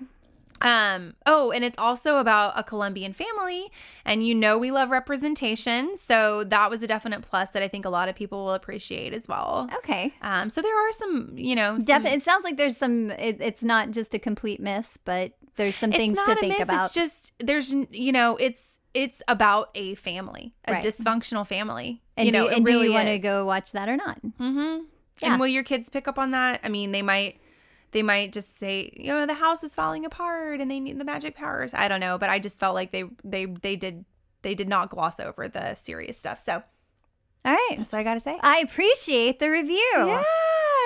Um, 0.63 1.15
oh, 1.27 1.51
and 1.51 1.65
it's 1.65 1.79
also 1.79 2.19
about 2.19 2.53
a 2.57 2.63
Colombian 2.63 3.13
family, 3.13 3.71
and 4.05 4.27
you 4.27 4.35
know 4.35 4.57
we 4.59 4.71
love 4.71 4.91
representation, 4.91 5.97
so 5.97 6.45
that 6.45 6.71
was 6.71 6.83
a 6.83 6.87
definite 6.87 7.23
plus 7.23 7.51
that 7.51 7.63
I 7.63 7.69
think 7.69 7.85
a 7.85 7.91
lot 7.91 8.09
of 8.09 8.15
people 8.15 8.45
will 8.45 8.55
appreciate 8.55 9.13
as 9.13 9.29
well. 9.29 9.69
Okay. 9.79 10.15
Um, 10.23 10.51
so 10.51 10.63
there 10.63 10.89
are 10.89 10.93
some, 10.93 11.33
you 11.37 11.55
know, 11.55 11.79
some- 11.79 11.87
Definitely. 11.87 12.19
It 12.19 12.23
sounds 12.23 12.45
like 12.45 12.57
there's 12.57 12.77
some. 12.77 13.11
It, 13.13 13.39
it's 13.41 13.65
not 13.65 13.91
just 13.91 14.15
a 14.15 14.19
complete 14.19 14.61
miss, 14.61 14.97
but 15.05 15.33
there's 15.57 15.77
some 15.77 15.91
things 15.93 16.19
to 16.23 16.35
think 16.37 16.59
miss, 16.59 16.65
about. 16.65 16.85
It's 16.87 16.95
just 16.95 17.33
there's, 17.39 17.75
you 17.91 18.13
know, 18.13 18.37
it's 18.37 18.79
it's 18.95 19.23
about 19.29 19.71
a 19.75 19.95
family, 19.97 20.55
a 20.67 20.73
Right. 20.75 20.85
dysfunctional 20.85 21.47
family. 21.47 22.03
and 22.17 22.27
you 22.27 22.33
know, 22.33 22.45
do, 22.47 22.53
it 22.53 22.57
and 22.59 22.67
really 22.67 22.83
do 22.83 22.89
you 22.89 22.93
want 22.95 23.09
to 23.09 23.19
go 23.19 23.47
watch 23.47 23.73
that 23.73 23.89
or 23.89 23.97
not? 23.97 24.21
Mm-hmm. 24.23 24.85
Yeah. 25.21 25.31
And 25.33 25.41
will 25.41 25.47
your 25.49 25.63
kids 25.63 25.89
pick 25.89 26.09
up 26.09 26.19
on 26.19 26.33
that? 26.33 26.61
I 26.65 26.69
mean, 26.69 26.93
they 26.93 27.03
might. 27.03 27.39
They 27.93 28.03
might 28.03 28.33
just 28.33 28.59
say, 28.59 28.91
you 28.97 29.09
know, 29.09 29.27
the 29.27 29.35
house 29.35 29.63
is 29.63 29.75
falling 29.75 30.05
apart 30.05 30.61
and 30.61 30.71
they 30.71 30.81
need 30.81 30.99
the 30.99 31.05
magic 31.05 31.37
powers. 31.37 31.73
I 31.75 31.89
don't 31.89 32.01
know, 32.01 32.19
but 32.19 32.31
I 32.31 32.39
just 32.39 32.59
felt 32.59 32.75
like 32.75 32.91
they 32.91 33.05
they 33.23 33.45
they 33.45 33.77
did 33.77 34.05
they 34.43 34.55
did 34.55 34.69
not 34.69 34.91
gloss 34.91 35.21
over 35.21 35.47
the 35.49 35.75
serious 35.75 36.19
stuff. 36.19 36.43
So 36.45 36.63
All 37.45 37.53
right. 37.53 37.77
that's 37.79 37.93
what 37.93 37.99
I 37.99 38.03
got 38.03 38.15
to 38.15 38.21
say. 38.21 38.39
I 38.41 38.59
appreciate 38.61 39.39
the 39.39 39.51
review. 39.51 40.25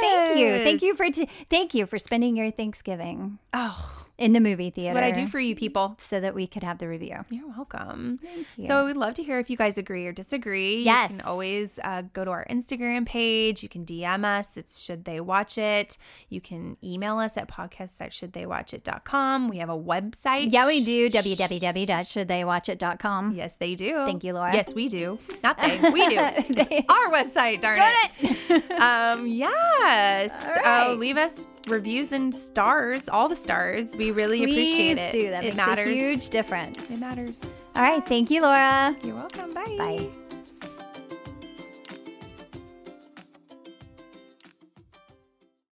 Thank 0.00 0.38
you. 0.38 0.50
Thank 0.64 0.82
you 0.82 0.94
for 0.94 1.10
t- 1.10 1.28
thank 1.48 1.74
you 1.74 1.86
for 1.86 1.98
spending 1.98 2.36
your 2.36 2.50
Thanksgiving 2.50 3.38
oh, 3.54 4.05
in 4.18 4.32
the 4.32 4.40
movie 4.40 4.70
that's 4.70 4.76
theater. 4.76 4.94
what 4.94 5.04
I 5.04 5.10
do 5.10 5.26
for 5.28 5.38
you 5.38 5.54
people. 5.54 5.96
so 6.00 6.20
that 6.20 6.34
we 6.34 6.46
could 6.46 6.62
have 6.62 6.78
the 6.78 6.88
review. 6.88 7.24
You're 7.30 7.48
welcome. 7.48 8.18
Thank 8.22 8.46
you. 8.56 8.66
So 8.66 8.86
we'd 8.86 8.96
love 8.96 9.14
to 9.14 9.22
hear 9.22 9.38
if 9.38 9.50
you 9.50 9.56
guys 9.56 9.76
agree 9.78 10.06
or 10.06 10.12
disagree. 10.12 10.82
Yes. 10.82 11.10
You 11.10 11.18
can 11.18 11.26
always 11.26 11.78
uh, 11.84 12.02
go 12.12 12.24
to 12.24 12.30
our 12.30 12.46
Instagram 12.48 13.06
page. 13.06 13.62
You 13.62 13.68
can 13.68 13.84
DM 13.84 14.24
us. 14.24 14.56
It's 14.56 14.78
Should 14.78 15.04
They 15.04 15.20
Watch 15.20 15.58
It. 15.58 15.98
You 16.28 16.40
can 16.40 16.76
email 16.82 17.18
us 17.18 17.36
at 17.36 17.48
podcast 17.48 18.00
at 18.00 18.10
shouldtheywatchit.com. 18.12 19.48
We 19.48 19.58
have 19.58 19.68
a 19.70 19.78
website. 19.78 20.48
yeah, 20.50 20.66
we 20.66 20.82
do 20.82 21.10
www.shouldtheywatchit.com. 21.10 23.34
Yes, 23.34 23.54
they 23.54 23.74
do. 23.74 23.94
Thank 24.06 24.24
you, 24.24 24.32
Laura. 24.32 24.52
Yes, 24.54 24.74
we 24.74 24.88
do. 24.88 25.18
Not 25.42 25.58
they. 25.58 25.78
We 25.90 26.08
do. 26.08 26.16
It's 26.68 26.92
our 26.92 27.10
website, 27.12 27.60
darn, 27.60 27.78
Darn 27.78 27.94
it. 28.20 28.70
um, 28.80 29.26
yes. 29.26 30.32
Right. 30.66 30.86
Oh, 30.88 30.94
leave 30.94 31.16
us 31.16 31.46
reviews 31.66 32.12
and 32.12 32.34
stars, 32.34 33.08
all 33.08 33.28
the 33.28 33.36
stars. 33.36 33.96
We 33.96 34.10
really 34.10 34.38
Please 34.38 34.52
appreciate 34.52 34.98
it. 34.98 35.12
do 35.12 35.30
that. 35.30 35.44
It 35.44 35.54
makes 35.54 35.66
matters. 35.66 35.88
a 35.88 35.92
huge 35.94 36.30
difference. 36.30 36.90
It 36.90 36.98
matters. 36.98 37.40
All 37.74 37.82
right. 37.82 38.04
Thank 38.06 38.30
you, 38.30 38.42
Laura. 38.42 38.96
You're 39.02 39.16
welcome. 39.16 39.52
Bye. 39.52 39.76
Bye. 39.78 40.08